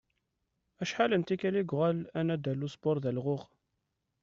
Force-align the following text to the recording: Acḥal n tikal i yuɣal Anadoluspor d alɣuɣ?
Acḥal 0.81 1.11
n 1.15 1.23
tikal 1.27 1.55
i 1.61 1.63
yuɣal 1.69 1.97
Anadoluspor 2.19 2.97
d 3.03 3.05
alɣuɣ? 3.09 3.41